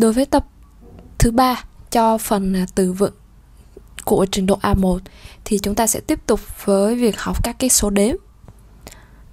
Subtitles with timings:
[0.00, 0.46] Đối với tập
[1.18, 3.12] thứ ba cho phần à, từ vựng
[4.04, 4.98] của trình độ A1
[5.44, 8.16] thì chúng ta sẽ tiếp tục với việc học các cái số đếm.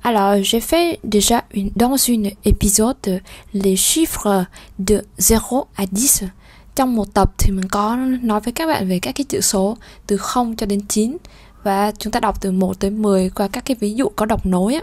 [0.01, 3.19] Alors, j'ai fait déjà une, dans une épisode
[3.53, 4.45] les chiffres
[4.87, 6.29] de 0 à 10.
[6.75, 9.77] Trong một tập thì mình có nói với các bạn về các cái chữ số
[10.07, 11.17] từ 0 cho đến 9
[11.63, 14.45] và chúng ta đọc từ 1 tới 10 qua các cái ví dụ có đọc
[14.45, 14.81] nối á.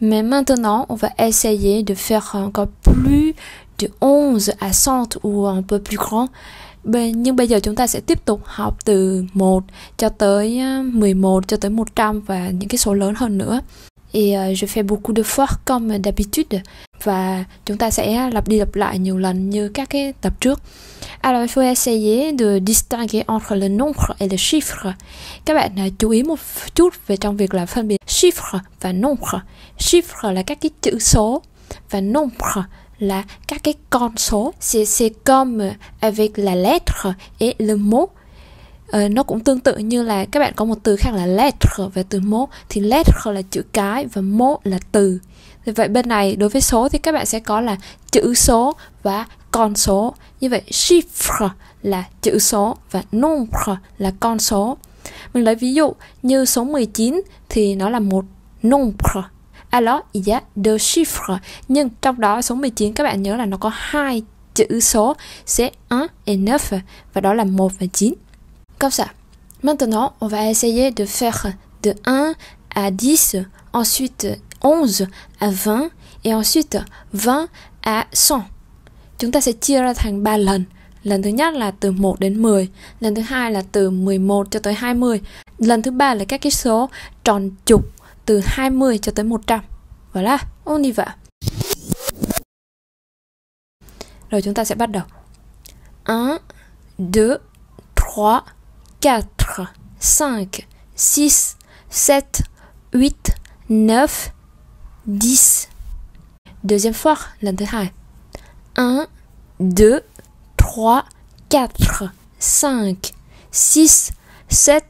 [0.00, 3.34] Mais maintenant, on va essayer de faire encore plus
[3.76, 6.28] từ 11 à 100 ou un peu plus grand.
[7.14, 9.64] Nhưng bây giờ chúng ta sẽ tiếp tục học từ 1
[9.96, 13.60] cho tới ờ, 11 cho tới 100 và những cái số lớn hơn nữa.
[14.12, 16.60] Et ờ, je fais beaucoup de fois comme d'habitude
[17.02, 20.60] và chúng ta sẽ lặp đi lặp lại nhiều lần như các cái tập trước.
[21.20, 24.92] Alors il faut essayer de distinguer entre le nombre et le chiffre.
[25.44, 26.38] Các bạn uh, chú ý một
[26.74, 29.38] chút về trong việc là phân biệt chiffre và nombre.
[29.78, 31.42] Chiffre là các cái chữ số
[31.90, 32.62] và nombre
[33.04, 34.52] là các cái con số.
[34.60, 38.10] C'est c'est comme avec la lettre et le mot.
[38.96, 41.84] Uh, nó cũng tương tự như là các bạn có một từ khác là lettre
[41.94, 42.48] về từ mot.
[42.68, 45.18] Thì lettre là chữ cái và mot là từ.
[45.66, 47.76] Vậy bên này đối với số thì các bạn sẽ có là
[48.10, 50.14] chữ số và con số.
[50.40, 51.48] Như vậy chiffre
[51.82, 54.76] là chữ số và nombre là con số.
[55.34, 58.24] Mình lấy ví dụ như số 19 thì nó là một
[58.62, 59.22] nombre
[59.74, 63.36] alors il y a deux dạ, chiffres nhưng trong đó số 19 các bạn nhớ
[63.36, 64.22] là nó có hai
[64.54, 65.16] chữ số
[65.46, 66.78] c'est 1 et 9
[67.12, 68.14] và đó là 1 và 9
[68.78, 69.06] comme ça
[69.62, 72.32] maintenant on va essayer de faire de 1
[72.68, 73.36] à 10
[73.72, 75.02] ensuite 11
[75.38, 75.90] à 20
[76.22, 76.78] et ensuite
[77.12, 77.48] 20
[77.82, 78.42] à 100.
[79.18, 80.64] Chúng ta sẽ chia ra thành 3 lần.
[81.02, 82.68] Lần thứ nhất là từ 1 đến 10,
[83.00, 85.20] lần thứ hai là từ 11 cho tới 20,
[85.58, 86.90] lần thứ ba là các cái số
[87.24, 87.84] tròn chục
[88.26, 89.60] từ 20 cho tới 100.
[90.14, 91.16] Voilà, on y va.
[94.30, 95.02] Rồi chúng ta sẽ bắt đầu.
[96.06, 96.38] 1
[96.98, 97.38] 2
[99.00, 99.66] 3 4
[100.00, 100.46] 5
[100.96, 101.56] 6
[101.90, 102.22] 7
[102.92, 103.34] 8
[103.68, 104.08] 9
[105.06, 105.68] 10.
[106.62, 107.92] Deuxième fois, lần thứ hai.
[108.76, 109.08] 1,
[109.58, 110.02] 2,
[111.50, 113.12] 3, 4, 5,
[113.52, 114.12] 6,
[114.48, 114.82] 7,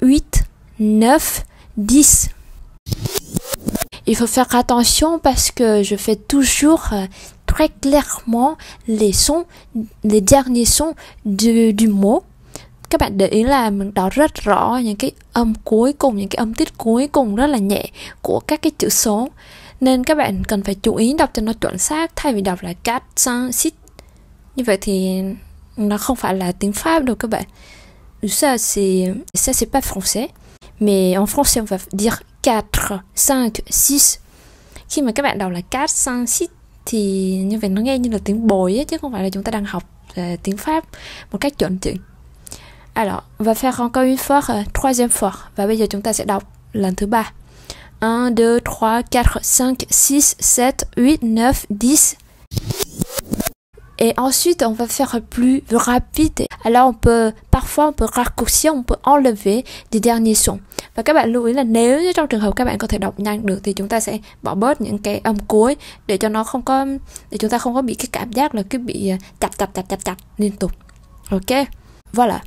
[0.00, 0.44] 8,
[0.78, 1.44] 9,
[1.76, 2.35] 10.
[4.06, 7.06] Il faut faire attention parce que je fais toujours euh,
[7.46, 8.56] très clairement
[8.86, 9.44] les sons,
[10.04, 10.94] les derniers sons
[11.24, 12.22] du, du mot.
[12.88, 16.28] Các bạn để ý là mình đọc rất rõ những cái âm cuối cùng, những
[16.28, 17.86] cái âm tiết cuối cùng rất là nhẹ
[18.22, 19.28] của các cái chữ số.
[19.80, 22.62] Nên các bạn cần phải chú ý đọc cho nó chuẩn xác thay vì đọc
[22.62, 23.50] là cat, sang.
[24.56, 25.20] Như vậy thì
[25.76, 27.44] nó không phải là tiếng Pháp đâu các bạn.
[28.22, 30.28] Ça c'est ça c'est pas français.
[30.80, 32.98] Mais en français on va dire 4,
[33.28, 33.98] 5, 6.
[34.88, 36.48] Khi mà các bạn đọc là 4, 5, 6
[36.86, 39.42] thì như vậy nó nghe như là tiếng bồi ấy, chứ không phải là chúng
[39.42, 40.84] ta đang học uh, tiếng Pháp
[41.32, 41.96] một cách chuẩn chỉnh.
[42.94, 45.32] Alors, on va faire encore une fois, uh, troisième fois.
[45.56, 47.32] Và bây giờ chúng ta sẽ đọc lần thứ ba.
[48.00, 48.30] 1,
[48.80, 49.74] 2, 3, 4, 5,
[50.40, 52.85] 6, 7, 8, 9, 10.
[53.98, 56.46] Et ensuite, on va faire plus rapide.
[56.64, 60.58] Alors, on peut, parfois, on peut raccourcir, on peut enlever des derniers sons.
[60.94, 62.98] Và các bạn lưu ý là nếu như trong trường hợp các bạn có thể
[62.98, 66.28] đọc nhanh được thì chúng ta sẽ bỏ bớt những cái âm cuối để cho
[66.28, 66.86] nó không có
[67.30, 69.82] để chúng ta không có bị cái cảm giác là cứ bị chặt chặt chặt
[69.88, 70.72] chặt chặt liên tục.
[71.30, 71.66] Ok?
[72.12, 72.38] Voilà.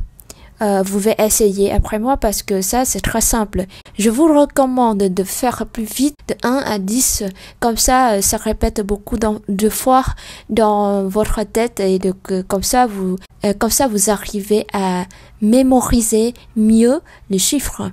[0.62, 3.66] Euh, vous pouvez essayer après moi parce que ça c'est très simple.
[3.98, 7.24] Je vous recommande de faire plus vite de 1 à 10.
[7.60, 10.04] Comme ça, ça répète beaucoup de fois
[10.50, 12.00] dans votre tête et
[12.48, 13.16] comme ça vous,
[13.46, 15.06] euh, comme ça vous arrivez à
[15.42, 17.90] mémoriser mieux les chiffres.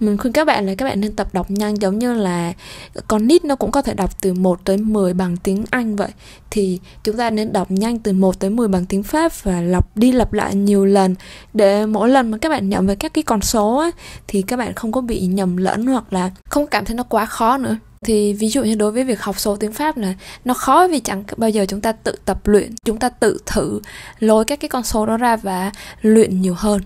[0.00, 2.52] Mình khuyên các bạn là các bạn nên tập đọc nhanh giống như là
[3.08, 6.08] con nít nó cũng có thể đọc từ 1 tới 10 bằng tiếng Anh vậy.
[6.50, 9.96] Thì chúng ta nên đọc nhanh từ 1 tới 10 bằng tiếng Pháp và lặp
[9.96, 11.14] đi lặp lại nhiều lần.
[11.54, 13.90] Để mỗi lần mà các bạn nhận về các cái con số á,
[14.26, 17.26] thì các bạn không có bị nhầm lẫn hoặc là không cảm thấy nó quá
[17.26, 17.76] khó nữa.
[18.04, 21.00] Thì ví dụ như đối với việc học số tiếng Pháp là nó khó vì
[21.00, 23.80] chẳng bao giờ chúng ta tự tập luyện chúng ta tự thử
[24.18, 25.72] lôi các cái con số đó ra và
[26.02, 26.80] luyện nhiều hơn.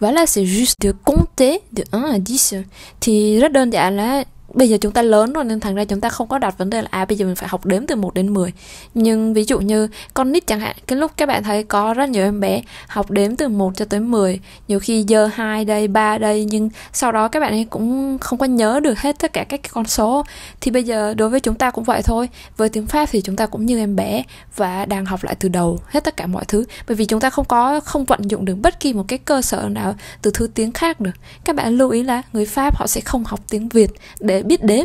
[0.00, 2.54] Voilà, c'est juste de compter de 1 à 10
[3.00, 4.24] Thì rất đơn giản
[4.54, 6.70] bây giờ chúng ta lớn rồi nên thành ra chúng ta không có đặt vấn
[6.70, 8.52] đề là à bây giờ mình phải học đếm từ 1 đến 10
[8.94, 12.08] nhưng ví dụ như con nít chẳng hạn, cái lúc các bạn thấy có rất
[12.08, 15.88] nhiều em bé học đếm từ 1 cho tới 10 nhiều khi giờ hai đây,
[15.88, 19.32] ba đây, nhưng sau đó các bạn ấy cũng không có nhớ được hết tất
[19.32, 20.24] cả các con số.
[20.60, 22.28] Thì bây giờ đối với chúng ta cũng vậy thôi.
[22.56, 24.22] Với tiếng Pháp thì chúng ta cũng như em bé
[24.56, 26.64] và đang học lại từ đầu hết tất cả mọi thứ.
[26.88, 29.42] Bởi vì chúng ta không có, không vận dụng được bất kỳ một cái cơ
[29.42, 31.10] sở nào từ thứ tiếng khác được.
[31.44, 33.90] Các bạn lưu ý là người Pháp họ sẽ không học tiếng Việt
[34.20, 34.84] để biết đếm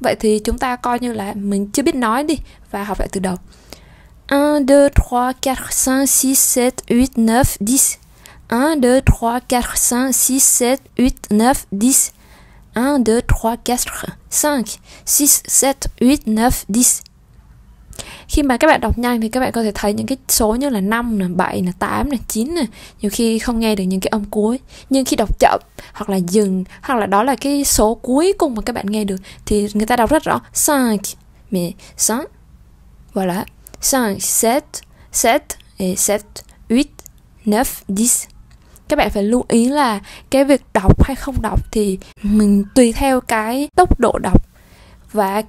[0.00, 2.38] vậy thì chúng ta coi như là mình chưa biết nói đi
[2.70, 3.36] và học lại từ đầu
[4.30, 4.34] 1,
[5.10, 7.86] 2, 3, 4, 5, 6, 7, 8, 9,
[8.76, 9.00] 10.
[9.00, 12.02] 1, 2, 3, 4, 5, 6, 7, 8, 9, 10.
[13.10, 14.94] 1, 2, 3, 4, 5, 6,
[16.00, 17.07] 7, 8, 9, 10.
[18.28, 20.54] Khi mà các bạn đọc nhanh thì các bạn có thể thấy những cái số
[20.54, 22.64] như là 5 là 7 là 8 là 9 nè.
[23.00, 24.58] Nhiều khi không nghe được những cái âm cuối.
[24.90, 25.60] Nhưng khi đọc chậm,
[25.92, 29.04] hoặc là dừng, hoặc là đó là cái số cuối cùng mà các bạn nghe
[29.04, 29.16] được,
[29.46, 30.96] thì người ta đọc rất rõ 5
[31.50, 31.72] mais
[32.10, 32.26] 5
[33.14, 33.44] voilà
[33.92, 34.64] 5 7
[35.12, 35.44] 7
[35.78, 35.98] et
[36.68, 36.84] 7
[37.40, 38.04] 8 9 10
[38.88, 42.92] các bạn phải lưu ý là cái việc đọc hay không đọc thì mình tùy
[42.92, 44.47] theo cái tốc độ đọc
[45.12, 45.42] và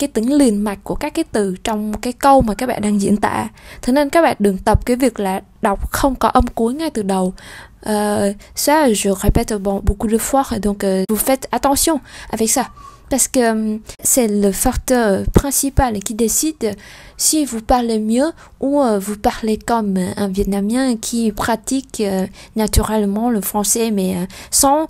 [7.87, 12.01] euh, ça je répète beaucoup de fois donc euh, vous faites attention
[12.31, 12.67] avec ça.
[13.09, 16.75] Parce que c'est le facteur principal qui décide
[17.17, 23.31] si vous parlez mieux ou euh, vous parlez comme un Vietnamien qui pratique euh, naturellement
[23.31, 24.87] le français mais euh, sans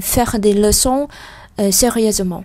[0.00, 1.08] faire des leçons
[1.70, 2.44] sérieusement.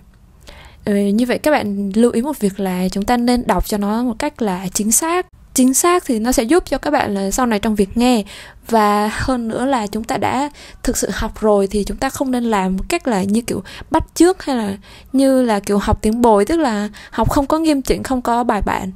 [0.84, 3.78] Ờ, như vậy các bạn lưu ý một việc là chúng ta nên đọc cho
[3.78, 5.26] nó một cách là chính xác.
[5.54, 8.24] Chính xác thì nó sẽ giúp cho các bạn là sau này trong việc nghe.
[8.68, 10.50] Và hơn nữa là chúng ta đã
[10.82, 13.62] thực sự học rồi thì chúng ta không nên làm một cách là như kiểu
[13.90, 14.76] bắt trước hay là
[15.12, 18.44] như là kiểu học tiếng bồi tức là học không có nghiêm chỉnh không có
[18.44, 18.92] bài bản.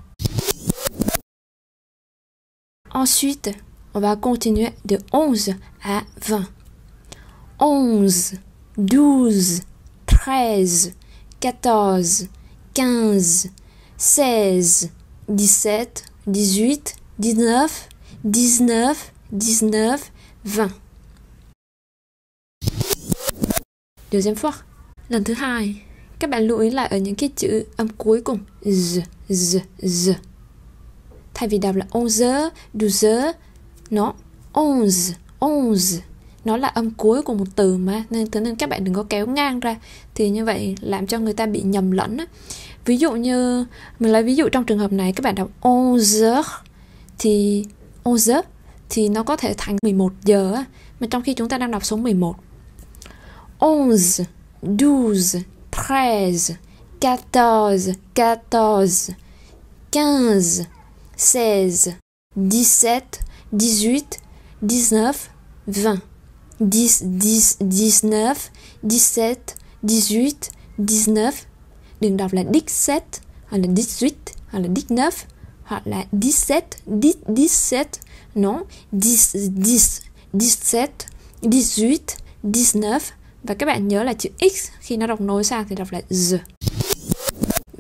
[2.95, 3.53] Ensuite,
[3.93, 6.41] on va continuer de 11 à 20.
[7.59, 8.35] 11,
[8.77, 9.61] 12,
[10.37, 11.08] 13,
[11.41, 12.29] 14,
[12.75, 13.51] 15,
[13.97, 14.91] 16,
[15.27, 15.89] 17,
[16.27, 16.79] 18,
[17.13, 17.89] 19,
[18.23, 18.97] 19,
[19.31, 19.99] 19,
[20.45, 20.69] 20.
[24.11, 24.53] Deuxième fois.
[25.09, 25.83] Lần thứ hai,
[26.19, 30.15] các bạn lưu ý lại ở những cái chữ âm cuối cùng z, z, z.
[31.35, 33.33] Thay vì đọc là 11, 12,
[33.91, 34.15] nó
[34.55, 36.08] 11, 11
[36.49, 39.05] nó là âm cuối của một từ mà nên thế nên các bạn đừng có
[39.09, 39.77] kéo ngang ra.
[40.15, 42.27] Thì như vậy làm cho người ta bị nhầm lẫn á.
[42.85, 43.67] ví dụ như
[43.99, 46.43] mình lấy ví dụ trong trường hợp này các bạn đọc onze
[47.19, 47.65] thì
[48.03, 48.41] onze
[48.91, 50.65] thì nó có thể thành 11 giờ á,
[51.01, 52.37] mà trong khi chúng ta đang đọc số 11
[53.59, 54.25] onze
[54.63, 55.41] douze
[55.73, 56.55] treize
[57.01, 59.13] quatorze quatorze
[59.93, 60.65] quinze
[61.17, 61.93] seize
[62.37, 63.21] dix-sept
[63.53, 64.19] dix-huit
[64.63, 65.15] dix-neuf
[65.67, 65.99] vingt.
[66.59, 67.11] 10 10
[67.61, 68.35] 19 17
[68.83, 69.35] 18
[70.77, 71.15] 19
[72.01, 73.01] đừng đọc là 17
[73.49, 74.09] hoặc là 18
[74.49, 74.95] hoặc là 19
[75.63, 76.05] hoặc là
[76.87, 77.85] 17 17
[78.35, 78.63] non
[78.93, 79.03] 10
[79.53, 79.79] 10
[80.33, 80.89] 17
[81.43, 82.09] 18
[82.43, 82.83] 19
[83.43, 86.01] và các bạn nhớ là chữ x khi nó đọc nối sang thì đọc là
[86.11, 86.39] z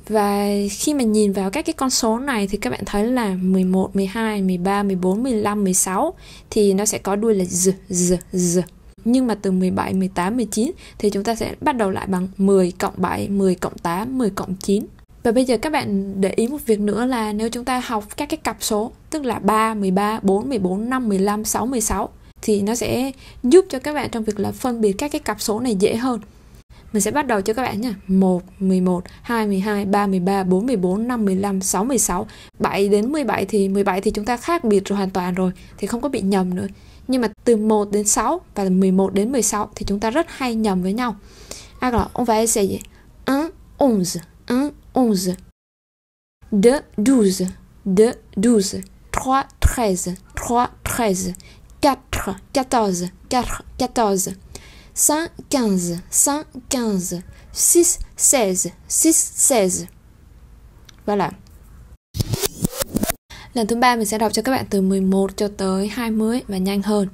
[0.08, 3.36] và khi mà nhìn vào các cái con số này thì các bạn thấy là
[3.40, 6.14] 11, 12, 13, 14, 15, 16
[6.50, 8.62] thì nó sẽ có đuôi là z, z, z
[9.04, 12.72] nhưng mà từ 17, 18, 19 thì chúng ta sẽ bắt đầu lại bằng 10
[12.78, 14.86] cộng 7, 10 cộng 8, 10 cộng 9.
[15.22, 18.04] Và bây giờ các bạn để ý một việc nữa là nếu chúng ta học
[18.16, 22.08] các cái cặp số tức là 3, 13, 4, 14, 5, 15, 6, 16
[22.42, 25.40] thì nó sẽ giúp cho các bạn trong việc là phân biệt các cái cặp
[25.40, 26.20] số này dễ hơn.
[26.92, 27.94] Mình sẽ bắt đầu cho các bạn nha.
[28.06, 32.26] 1, 11, 2, 12, 3, 13, 4, 14, 5, 15, 6, 16
[32.58, 35.86] 7 đến 17 thì 17 thì chúng ta khác biệt rồi hoàn toàn rồi Thì
[35.86, 36.66] không có bị nhầm nữa
[37.08, 40.54] nhưng mà từ 1 đến 6 và 11 đến 16 thì chúng ta rất hay
[40.54, 41.16] nhầm với nhau.
[41.80, 42.80] Alors, on va essayer.
[43.28, 45.32] 1, 11, 1, 11.
[49.74, 50.12] 2, 12,
[50.92, 51.38] 2, 12.
[53.28, 54.32] 3, 13, 3, 13.
[54.32, 54.47] 4, 14, 4, 14.
[54.98, 57.22] 5, 15, 5, 15.
[57.52, 59.86] 6, 16, 6, 16.
[61.06, 61.30] Voilà.
[63.54, 66.58] Lần thứ ba mình sẽ đọc cho các bạn từ 11 cho tới 20 và
[66.58, 67.08] nhanh hơn.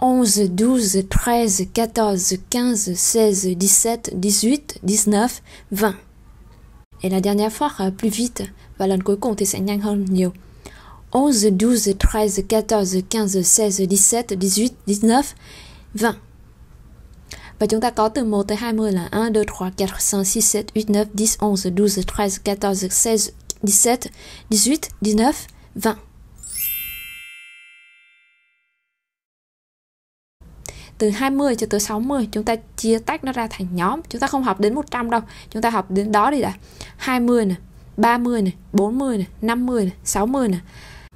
[0.00, 0.26] 11,
[0.56, 3.72] 12, 13, 14, 15, 16, 17,
[4.12, 5.28] 18, 19,
[5.70, 5.92] 20.
[7.02, 8.44] Et la dernière fois, euh, plus vite.
[8.78, 10.32] Và lần cuối cùng thì sẽ nhanh hơn nhiều.
[11.12, 15.34] 11, 12, 13, 14, 15, 16, 17, 18, 19,
[15.94, 16.31] 20.
[17.62, 20.22] Và chúng ta có từ 1 tới 20 là 1, 2, 3, 4, 5, 6,
[20.74, 22.88] 7, 8, 9, 10, 11, 12, 13, 14,
[23.60, 23.96] 16,
[24.50, 25.30] 17, 18, 19,
[25.74, 25.94] 20.
[30.98, 34.00] Từ 20 cho tới 60 chúng ta chia tách nó ra thành nhóm.
[34.08, 35.20] Chúng ta không học đến 100 đâu.
[35.50, 36.52] Chúng ta học đến đó đi đã.
[36.96, 37.56] 20 này,
[37.96, 40.60] 30 này, 40 này, 50 này, 60 này.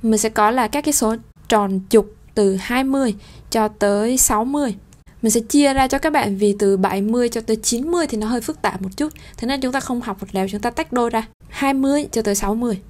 [0.03, 1.17] Mình sẽ có là các cái số
[1.49, 3.15] tròn trục từ 20
[3.51, 4.77] cho tới 60.
[5.23, 8.27] Mình sẽ chia ra cho các bạn vì từ 70 cho tới 90 thì nó
[8.27, 9.13] hơi phức tạp một chút.
[9.37, 11.29] Thế nên chúng ta không học một lèo, chúng ta tách đôi ra.
[11.49, 12.81] 20 cho tới 60.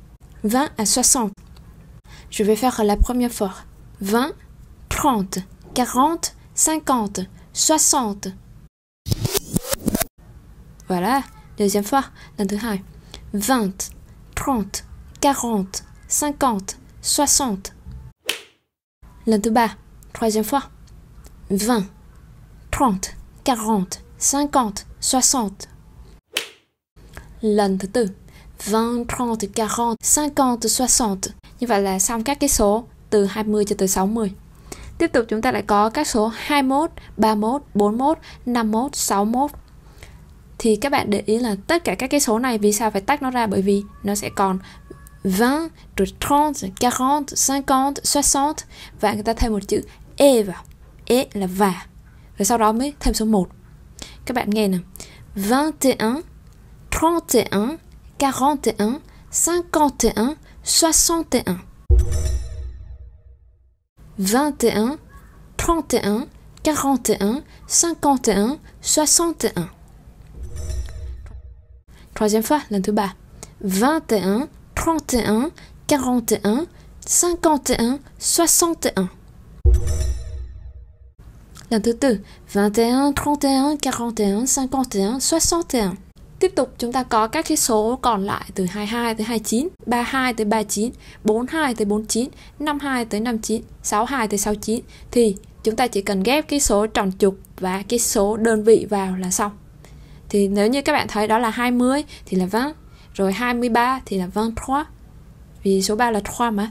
[0.43, 1.31] 20 à 60.
[2.31, 3.51] Je vais faire la première fois.
[4.01, 4.33] 20,
[4.91, 5.43] 30,
[5.75, 8.33] 40, 50, 60.
[10.89, 11.23] Voilà,
[11.59, 12.03] deuxième fois,
[12.39, 12.81] lần thứ hai.
[13.33, 13.71] 20,
[14.35, 14.65] 30,
[15.21, 15.67] 40,
[16.09, 17.57] 50, 60.
[19.25, 19.77] Lần thứ ba,
[20.13, 20.63] troisième fois.
[21.51, 21.96] 20,
[22.81, 22.99] 30,
[23.45, 23.85] 40,
[24.21, 25.51] 50, 60.
[27.41, 28.09] Lần thứ tư,
[28.61, 29.97] 20, 30, 40,
[30.29, 31.17] 50, 60.
[31.61, 34.33] Như vậy là xong các cái số từ 20 cho tới 60.
[34.99, 39.51] Tiếp tục chúng ta lại có các số 21, 31, 41, 51, 61.
[40.59, 43.01] Thì các bạn để ý là tất cả các cái số này vì sao phải
[43.01, 44.59] tách nó ra bởi vì nó sẽ còn
[45.25, 46.41] 20, rồi 30,
[46.79, 48.55] 40, 50, 60
[49.01, 49.83] và người ta thêm một chữ
[50.17, 50.63] e vào.
[51.07, 51.87] E là và.
[52.39, 53.49] Rồi sau đó mới thêm số 1.
[54.27, 54.79] Các bạn nghe nè.
[55.35, 56.25] 21,
[57.01, 57.75] 31,
[58.11, 58.61] 41,
[59.31, 61.57] 51, 61.
[64.19, 64.99] 21,
[65.57, 66.29] 31,
[66.65, 69.69] 41, 51, 61.
[72.15, 73.15] Troisième fois, lần thứ ba.
[73.61, 75.53] 21, 31,
[75.87, 76.67] 41,
[77.07, 79.16] 51, 61.
[81.71, 82.19] Lần thứ tư,
[82.55, 84.19] 21, 31, 41,
[84.57, 85.95] 51, 61.
[86.39, 90.35] Tiếp tục chúng ta có các cái số còn lại từ 22 tới 29, 32
[90.35, 90.93] tới 39,
[91.25, 94.81] 42 tới 49, 52 tới 59, 62 tới 69
[95.11, 98.87] thì chúng ta chỉ cần ghép cái số tròn trục và cái số đơn vị
[98.91, 99.53] vào là xong.
[100.29, 102.73] Thì nếu như các bạn thấy đó là 20 thì là 20,
[103.15, 104.87] rồi 23 thì là 23
[105.63, 106.71] vì số 3 là 3 mà.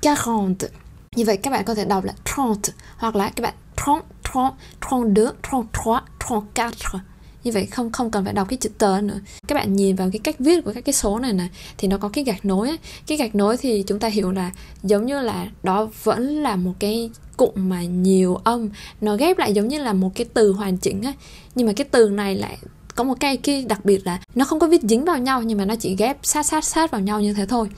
[0.10, 0.85] 40.
[1.16, 2.56] Như vậy các bạn có thể đọc là 30
[2.98, 3.54] hoặc là các bạn
[3.88, 4.02] 30,
[4.36, 4.54] 30,
[4.92, 9.20] 32, 33, 34 như vậy không không cần phải đọc cái chữ tờ nữa.
[9.48, 11.98] Các bạn nhìn vào cái cách viết của các cái số này này thì nó
[11.98, 12.78] có cái gạch nối ấy.
[13.08, 14.52] cái gạch nối thì chúng ta hiểu là
[14.84, 18.70] giống như là đó vẫn là một cái cụm mà nhiều âm.
[19.02, 21.14] Nó ghép lại giống như là một cái từ hoàn chỉnh ấy
[21.56, 22.58] nhưng mà cái từ này lại
[22.96, 25.58] có một cái kia đặc biệt là nó không có viết dính vào nhau nhưng
[25.58, 27.70] mà nó chỉ ghép sát sát sát vào nhau như thế thôi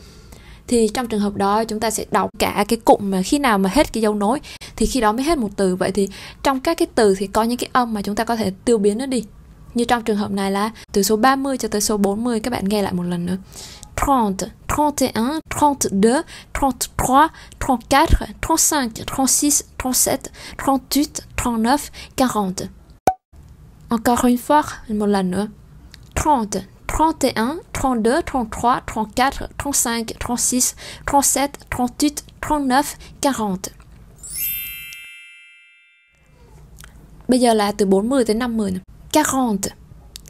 [0.68, 3.58] thì trong trường hợp đó chúng ta sẽ đọc cả cái cụm mà khi nào
[3.58, 4.40] mà hết cái dấu nối
[4.76, 6.10] thì khi đó mới hết một từ vậy thì
[6.44, 8.78] trong các cái từ thì có những cái âm mà chúng ta có thể tiêu
[8.78, 9.24] biến nó đi
[9.74, 12.70] như trong trường hợp này là từ số 30 cho tới số 40 các bạn
[12.70, 13.38] nghe lại một lần nữa
[14.08, 15.88] 30, 31, 32,
[16.80, 17.28] 33,
[17.60, 20.18] 34, 35, 36, 37,
[21.46, 21.80] 38,
[22.18, 22.68] 39, 40.
[23.90, 25.48] Encore une fois, một lần nữa.
[26.16, 26.62] 30,
[26.98, 30.76] 31, 32, 33, 34, 35, 36,
[31.06, 33.72] 37, 38, 39, 40.
[37.28, 38.80] Bây giờ là từ 40 tới 50 nè.
[39.14, 39.58] 40,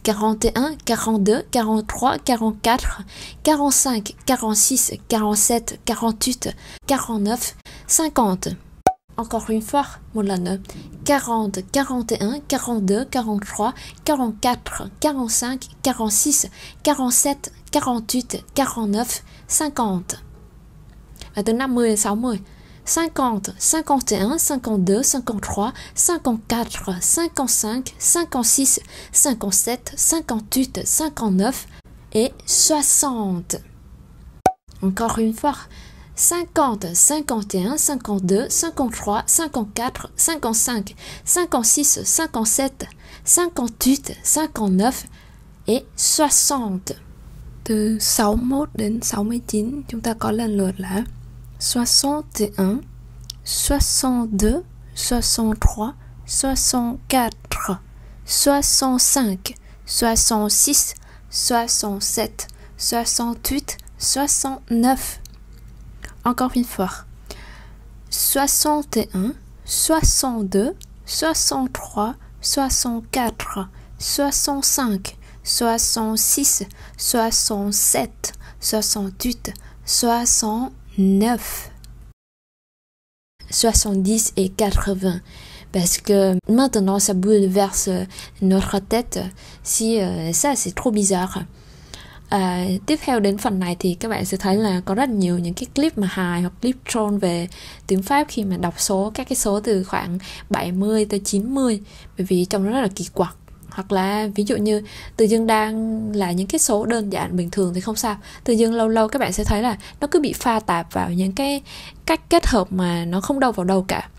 [0.04, 2.78] 41, 42, 43, 44,
[3.44, 6.54] 45, 46, 47, 48,
[6.88, 7.56] 49,
[7.88, 8.67] 50.
[9.18, 10.30] Encore une fois, mon
[11.04, 13.74] 40, 41, 42, 43,
[14.06, 16.50] 44, 45, 46,
[16.84, 20.16] 47, 48, 49, 50.
[21.36, 22.42] À de 50 60.
[22.86, 28.80] 50, 51, 52, 53, 54, 55, 56,
[29.12, 31.68] 57, 58, 59
[32.14, 33.58] et 60.
[34.82, 35.56] Encore une fois,
[36.18, 40.96] 50, 51, 52, 53, 54, 55,
[41.26, 42.88] 56, 57,
[43.24, 45.06] 58, 59
[45.68, 46.96] et 60.
[47.64, 51.04] Từ 61 đến 69 chúng ta có lần là
[51.60, 52.26] 61,
[53.46, 54.64] 62,
[54.96, 55.94] 63,
[56.26, 57.78] 64,
[58.26, 59.38] 65,
[59.86, 60.96] 66,
[61.30, 62.32] 67,
[62.78, 65.27] 68, 69.
[66.28, 66.92] Encore une fois.
[68.10, 69.32] 61,
[69.64, 75.16] 62, 63, 64, 65,
[75.46, 76.66] 66,
[76.98, 79.54] 67, 68,
[79.86, 81.72] 69.
[83.50, 85.22] 70 et 80
[85.72, 87.90] parce que maintenant ça bouleverse
[88.42, 89.22] notre tête
[89.64, 91.46] si euh, ça c'est trop bizarre
[92.30, 95.40] À, tiếp theo đến phần này thì các bạn sẽ thấy là có rất nhiều
[95.40, 97.48] những cái clip mà hài hoặc clip troll về
[97.88, 100.18] tiếng Pháp khi mà đọc số các cái số từ khoảng
[100.50, 101.82] 70 tới 90
[102.18, 103.36] bởi vì trong đó rất là kỳ quặc.
[103.70, 104.82] Hoặc là ví dụ như
[105.18, 108.18] từ dương đang là những cái số đơn giản bình thường thì không sao.
[108.44, 111.12] Từ dương lâu lâu các bạn sẽ thấy là nó cứ bị pha tạp vào
[111.12, 111.62] những cái
[112.06, 114.10] cách kết hợp mà nó không đâu vào đâu cả.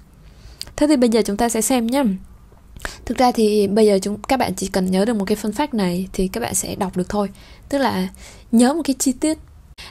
[0.77, 2.03] Thế thì bây giờ chúng ta sẽ xem nhé
[3.07, 5.53] thực ra thì bây giờ chúng các bạn chỉ cần nhớ được một cái phân
[5.53, 7.31] phát này thì các bạn sẽ đọc được thôi.
[7.69, 8.09] Tức là
[8.53, 9.39] nhớ một cái chi tiết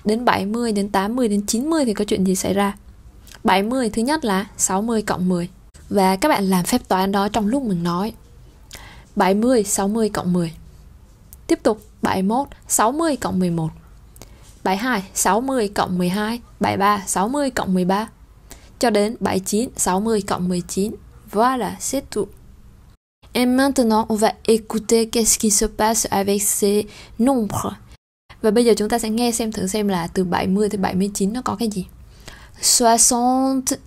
[0.06, 2.76] đến 70 đến 80 đến 90 thì có chuyện gì xảy ra?
[3.44, 5.50] 70 thứ nhất là 60 cộng 10
[5.90, 8.14] và các bạn làm phép toán đó trong lúc mình nói.
[9.16, 10.54] 70 60 cộng 10
[11.48, 13.70] tiếp tục 71 60 cộng 11
[14.64, 18.08] 72 60 cộng 12 73 60 cộng 13
[18.80, 20.92] cho đến 79 60 cộng 19
[21.32, 22.30] Voilà, c'est tout.
[23.38, 26.88] Et maintenant, on va écouter qu'est-ce qui se passe avec ces
[27.20, 27.76] nombres.
[28.42, 31.34] Và bây giờ chúng ta sẽ nghe xem thử xem là từ 70 tới 79
[31.34, 31.86] nó có cái gì.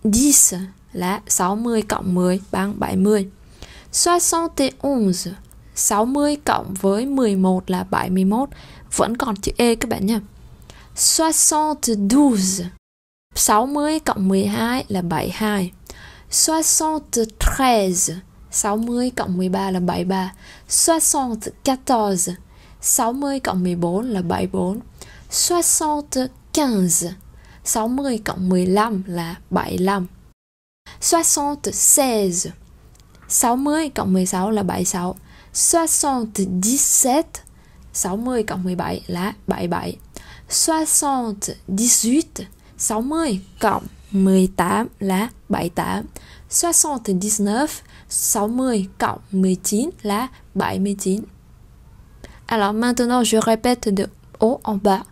[0.05, 0.33] 70
[0.93, 3.29] là 60 cộng 10 bằng 70.
[3.93, 5.35] 71
[5.75, 8.49] 60 cộng với 11 là 71
[8.97, 10.21] Vẫn còn chữ E các bạn nha
[10.95, 12.71] 72
[13.35, 15.73] 60 cộng 12 là 72
[16.31, 20.33] 73 60 cộng 13 là 73
[20.69, 22.29] 74
[22.81, 24.81] 60 cộng 14 là 74
[25.31, 27.05] 75
[27.65, 30.07] 60 cộng 15 là 75
[31.01, 32.47] 76
[33.29, 35.17] 60 cộng 16 là 76
[35.53, 37.25] 77
[37.93, 39.97] 60 cộng 17 là 77
[40.49, 42.27] 78
[42.79, 46.05] 60 cộng 18 là 78
[46.51, 51.25] 79 60 cộng 19 là 79
[52.47, 54.07] Alors maintenant je répète de
[54.41, 55.03] haut en bas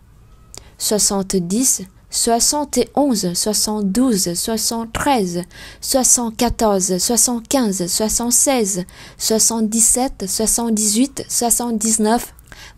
[0.77, 5.45] 70 71, 72, 73,
[5.81, 8.85] 74, 75, 76,
[9.17, 12.19] 77, 78, 79.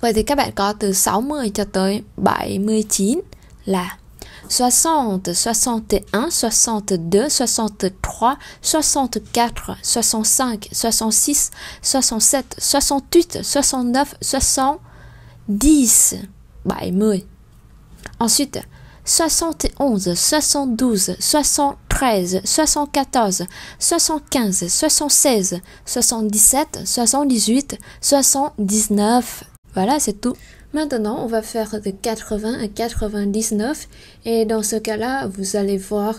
[0.02, 3.20] Vậy thì các bạn có từ 60 cho tới 79
[3.66, 3.98] là
[4.52, 14.78] 60, 61, 62, 63, 64, 65, 66, 67, 68, 69, 70.
[16.66, 17.26] 70.
[18.20, 18.60] Ensuite,
[19.06, 23.46] 71, 72, 73, 74,
[23.80, 29.44] 75, 76, 77, 78, 79.
[29.74, 30.36] Voilà, c'est tout.
[30.74, 33.90] Maintenant, on va faire de 80 à 99
[34.24, 36.16] et dans ce cas-là, vous allez voir,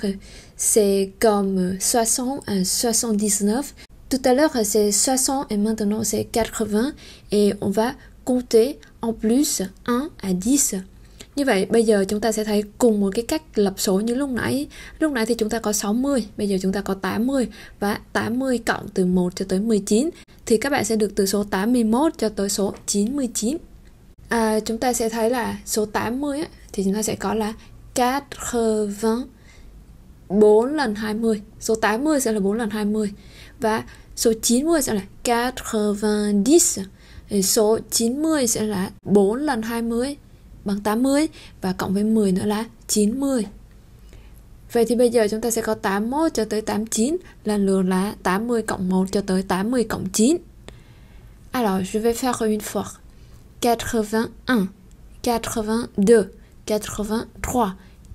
[0.56, 3.74] c'est comme 60 à 79.
[4.10, 6.92] Tout à l'heure, c'est 60 et maintenant c'est 80
[7.30, 7.92] et on va
[8.26, 10.74] compter en plus 1 à 10.
[11.36, 14.14] Như vậy bây giờ chúng ta sẽ thấy cùng một cái cách lập số như
[14.14, 14.66] lúc nãy.
[14.98, 17.48] Lúc nãy thì chúng ta có 60, bây giờ chúng ta có 80
[17.80, 20.10] và 80 cộng từ 1 cho tới 19
[20.46, 23.56] thì các bạn sẽ được từ số 81 cho tới số 99
[24.32, 27.52] à, chúng ta sẽ thấy là số 80 á, thì chúng ta sẽ có là
[27.94, 29.24] 80
[30.28, 33.12] 4 lần 20 Số 80 sẽ là 4 lần 20
[33.60, 33.82] Và
[34.16, 36.86] số 90 sẽ là 90
[37.42, 40.16] Số 90 sẽ là 4 lần 20
[40.64, 41.28] bằng 80
[41.60, 43.46] Và cộng với 10 nữa là 90
[44.72, 48.14] Vậy thì bây giờ chúng ta sẽ có 81 cho tới 89 Lần lượt là
[48.22, 50.36] 80 cộng 1 cho tới 80 cộng 9
[51.54, 53.01] Alors, je vais faire une fois.
[53.62, 54.28] 81,
[55.22, 55.86] 82,
[56.66, 57.26] 83,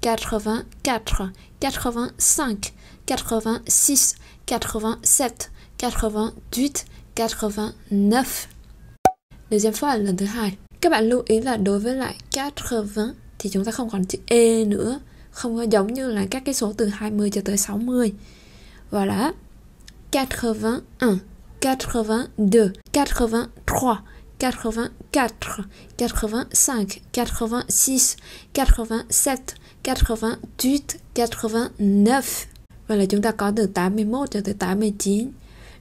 [0.01, 1.29] 84, 85, 86,
[4.45, 6.73] 87, 88, 89.
[9.49, 10.57] Deuxième fois lần thứ hai.
[10.81, 14.19] Các bạn lưu ý là đối với lại 80 thì chúng ta không còn chữ
[14.27, 14.99] E nữa,
[15.31, 18.13] không có giống như là các cái số từ 20 cho tới 60
[18.91, 19.31] voilà
[20.11, 20.81] 81
[21.61, 22.25] 82
[22.91, 23.37] 83
[24.39, 24.91] 84
[25.97, 26.45] 85
[27.11, 28.15] 86
[28.53, 29.37] 87
[29.83, 30.35] 88
[31.13, 32.47] 89
[32.87, 35.31] Voilà, chúng ta có từ 81 cho tới 89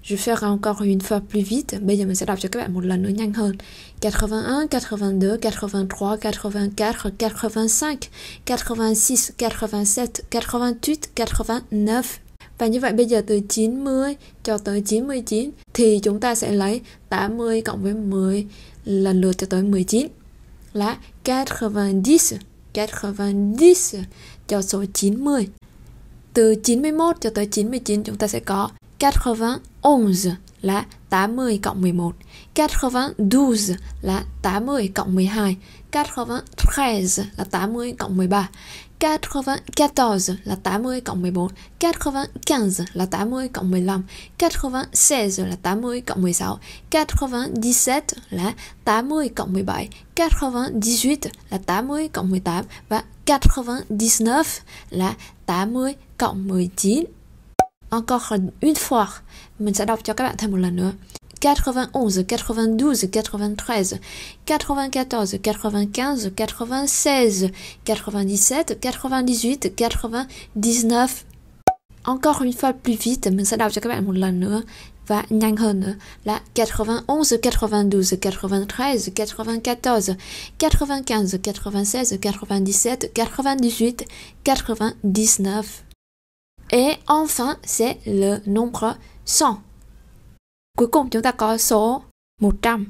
[0.08, 1.78] Je faire encore une fois plus vite.
[1.78, 3.56] Bây giờ mình sẽ đọc cho các bạn một lần nữa nhanh hơn.
[4.00, 7.98] 81, 82, 83, 84, 85,
[8.46, 10.74] 86, 87, 88,
[11.14, 12.25] 89.
[12.58, 16.80] Và như vậy bây giờ từ 90 cho tới 99 thì chúng ta sẽ lấy
[17.08, 18.46] 80 cộng với 10
[18.84, 20.06] lần lượt cho tới 19
[20.72, 24.04] là 90, 90
[24.46, 25.48] cho số 90.
[26.32, 29.48] Từ 91 cho tới 99 chúng ta sẽ có 91
[30.60, 32.14] là 80 cộng 11,
[32.54, 35.56] 92 là 80 cộng 12,
[35.92, 38.48] 93 là 80 cộng 13,
[39.00, 41.48] 94 là 80 cộng 14,
[41.80, 44.02] 95 là 80 cộng 15,
[44.38, 46.58] 96 là 80 cộng 16,
[46.90, 51.18] 97 là 80 cộng 17, 98
[51.50, 54.26] là 80 cộng 18 và 99
[54.90, 55.14] là
[55.46, 57.04] 80 cộng 19.
[57.90, 59.06] Encore une fois,
[59.58, 60.92] mình sẽ đọc cho các bạn thêm một lần nữa.
[61.40, 61.92] 91,
[62.30, 63.84] 92,
[64.46, 67.24] 93, 94, 95, 96,
[67.84, 68.64] 97,
[69.76, 71.24] 98, 99.
[72.02, 74.62] Encore une fois plus vite, mình sẽ đọc cho các bạn một lần nữa
[75.06, 75.94] và nhanh hơn nữa
[76.24, 77.00] là 91,
[77.42, 80.16] 92, 93, 94,
[80.58, 83.92] 95, 96, 97,
[84.44, 85.85] 98, 99.
[86.70, 89.56] Et enfin, c'est le nombre 100.
[90.76, 92.02] Cuối cùng chúng ta có số
[92.40, 92.84] 100.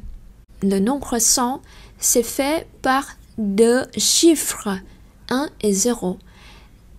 [0.61, 1.61] Le nombre 100
[2.01, 4.69] c'est fait par deux chiffres
[5.29, 6.17] 1 et 0.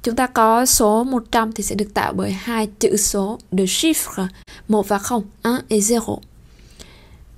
[0.04, 4.28] Chúng ta có số 100 thì sẽ được tạo bởi hai chữ số de chiffres
[4.68, 6.20] 1 và 0, 1 et 0.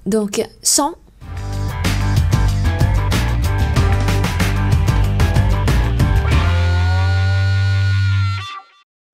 [0.06, 0.32] Donc
[0.64, 0.94] 100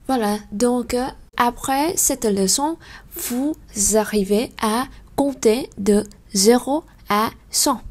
[0.08, 0.96] Voilà, donc
[1.38, 2.78] après cette leçon,
[3.16, 3.56] vous
[3.96, 7.82] arrivez à compter de 0 à 100.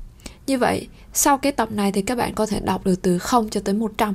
[0.47, 3.49] Như vậy, sau cái tập này thì các bạn có thể đọc được từ 0
[3.49, 4.15] cho tới 100.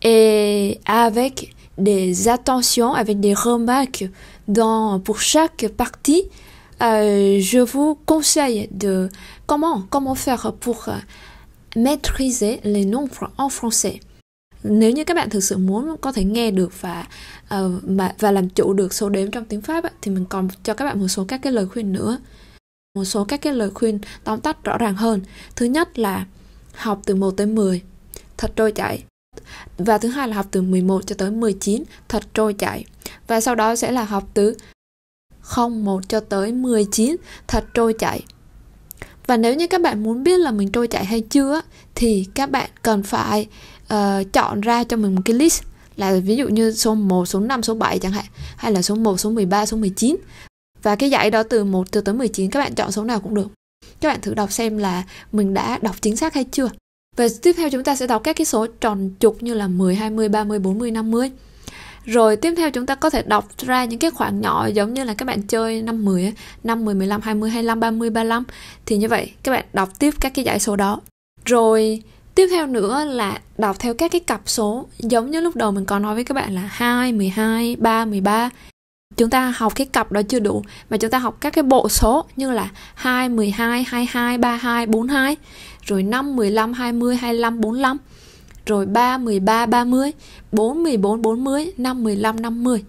[0.00, 1.32] Et avec
[1.78, 4.04] des attentions, avec des remarques
[4.46, 6.24] dans, pour chaque partie,
[6.82, 9.08] euh, je vous conseille de
[9.46, 10.88] comment, comment faire pour
[11.76, 14.00] maîtriser les nombres en français.
[14.64, 17.06] Nếu như các bạn thực sự muốn có thể nghe được và
[17.54, 20.48] uh, mà và làm chủ được số đếm trong tiếng Pháp ấy, thì mình còn
[20.62, 22.18] cho các bạn một số các cái lời khuyên nữa.
[22.94, 25.20] Một số các cái lời khuyên tóm tắt rõ ràng hơn.
[25.56, 26.26] Thứ nhất là
[26.74, 27.82] học từ 1 tới 10
[28.36, 29.04] thật trôi chảy.
[29.78, 32.84] Và thứ hai là học từ 11 cho tới 19 thật trôi chảy.
[33.26, 34.54] Và sau đó sẽ là học từ
[35.56, 38.22] 01 cho tới 19 thật trôi chảy.
[39.26, 41.60] Và nếu như các bạn muốn biết là mình trôi chảy hay chưa
[41.94, 43.46] thì các bạn cần phải
[43.94, 45.62] uh, chọn ra cho mình một cái list
[45.96, 48.24] là ví dụ như số 1, số 5, số 7 chẳng hạn
[48.56, 50.16] hay là số 1, số 13, số 19
[50.82, 53.34] và cái dãy đó từ 1 cho tới 19 các bạn chọn số nào cũng
[53.34, 53.48] được.
[54.00, 56.68] Các bạn thử đọc xem là mình đã đọc chính xác hay chưa.
[57.16, 59.94] Và tiếp theo chúng ta sẽ đọc các cái số tròn trục như là 10,
[59.94, 61.30] 20, 30, 40, 50
[62.04, 65.04] rồi tiếp theo chúng ta có thể đọc ra những cái khoảng nhỏ giống như
[65.04, 66.32] là các bạn chơi 5, 10,
[66.64, 68.44] 5, 10, 15, 20, 25, 30, 35
[68.86, 71.00] thì như vậy các bạn đọc tiếp các cái dãy số đó.
[71.44, 72.02] Rồi
[72.34, 75.84] Tiếp theo nữa là đọc theo các cái cặp số giống như lúc đầu mình
[75.84, 78.50] có nói với các bạn là 2, 12, 3, 13.
[79.16, 81.88] Chúng ta học cái cặp đó chưa đủ mà chúng ta học các cái bộ
[81.88, 85.36] số như là 2, 12, 22, 32, 42,
[85.82, 87.96] rồi 5, 15, 20, 25, 45,
[88.66, 90.12] rồi 3, 13, 30,
[90.52, 92.84] 4, 14, 40, 5, 15, 50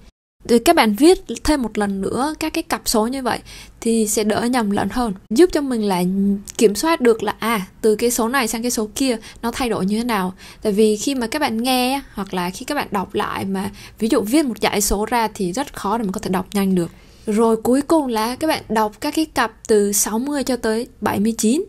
[0.48, 3.40] thì các bạn viết thêm một lần nữa các cái cặp số như vậy
[3.82, 5.14] thì sẽ đỡ nhầm lẫn hơn.
[5.30, 6.04] Giúp cho mình là
[6.58, 9.70] kiểm soát được là à từ cái số này sang cái số kia nó thay
[9.70, 10.34] đổi như thế nào.
[10.62, 13.70] Tại vì khi mà các bạn nghe hoặc là khi các bạn đọc lại mà
[14.00, 16.48] ví dụ viết một dãy số ra thì rất khó để mình có thể đọc
[16.54, 16.92] nhanh được.
[17.26, 21.64] Rồi cuối cùng là các bạn đọc các cái cặp từ 60 cho tới 79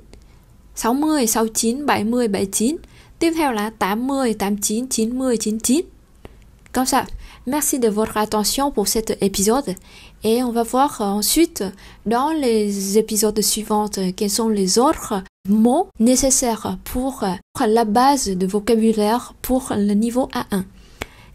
[0.74, 2.76] 60, 69, 70, 79
[3.18, 5.80] Tiếp theo là 80, 89, 90, 99
[6.72, 7.04] Comme sao?
[7.48, 9.76] Merci de votre attention pour cet épisode
[10.24, 11.62] et on va voir ensuite
[12.04, 17.24] dans les épisodes suivants quels sont les autres mots nécessaires pour
[17.64, 20.62] la base de vocabulaire pour le niveau A1.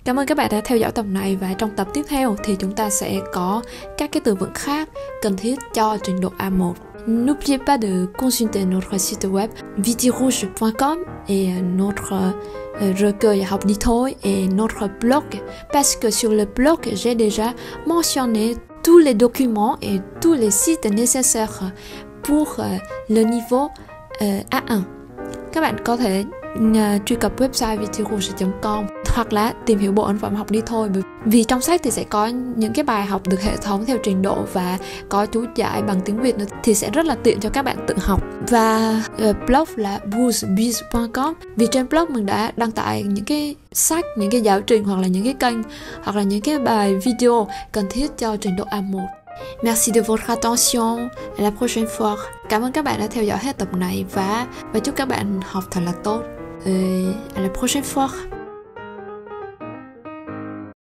[0.04, 2.56] Cảm ơn các bạn đã theo dõi tập này và trong tập tiếp theo thì
[2.60, 3.62] chúng ta sẽ có
[3.97, 4.89] các cái từ vựng khác
[5.21, 6.90] cần thiết cho trình độ A1.
[7.08, 13.46] N'oubliez pas de consulter notre site web vitirouge.com et notre euh, recueil
[13.80, 15.24] thôi et notre blog
[15.72, 17.54] parce que sur le blog j'ai déjà
[17.88, 21.72] mentionné tous les documents et tous les sites nécessaires
[22.24, 22.78] pour euh,
[23.10, 23.70] le niveau
[24.22, 24.82] euh, A1.
[25.52, 26.24] Các bạn có thể
[27.06, 30.89] truy cập website vitirouge.com hoặc là tìm hiểu bộ ấn phẩm học đi thôi
[31.26, 34.21] vì trong sách thì sẽ có những cái bài học được hệ thống theo trình
[34.21, 34.78] độ và
[35.10, 37.78] có chú giải bằng tiếng Việt nữa thì sẽ rất là tiện cho các bạn
[37.88, 43.26] tự học và uh, blog là boostbiz.com vì trên blog mình đã đăng tải những
[43.26, 45.58] cái sách những cái giáo trình hoặc là những cái kênh
[46.04, 49.06] hoặc là những cái bài video cần thiết cho trình độ A1
[49.63, 51.10] Merci de votre attention.
[51.38, 52.17] À la prochaine fois.
[52.50, 55.39] Cảm ơn các bạn đã theo dõi hết tập này và và chúc các bạn
[55.45, 56.21] học thật là tốt.
[56.65, 58.40] Et à la prochaine fois.